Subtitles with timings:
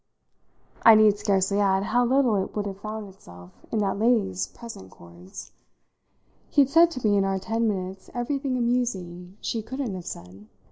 [0.81, 4.89] I need scarcely add how little it would have found itself in that lady's present
[4.89, 5.51] chords.
[6.49, 10.47] He had said to me in our ten minutes everything amusing she couldn't have said.